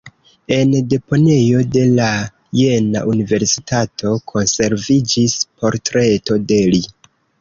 En 0.55 0.69
deponejo 0.93 1.59
de 1.75 1.83
la 1.99 2.07
Jena-universitato 2.61 4.15
konserviĝis 4.33 5.37
portreto 5.63 6.41
de 6.53 6.63
li. 6.73 6.83